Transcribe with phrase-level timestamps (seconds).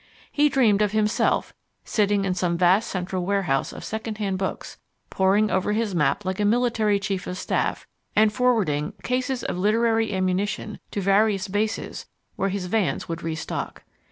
[0.31, 1.53] He dreamed of himself,
[1.85, 4.79] sitting in some vast central warehouse of second hand books,
[5.11, 7.85] poring over his map like a military chief of staff
[8.15, 13.83] and forwarding cases of literary ammunition to various bases where his vans would re stock.